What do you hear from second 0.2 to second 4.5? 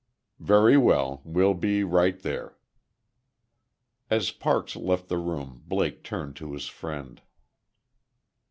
"Very well. We'll be right there." As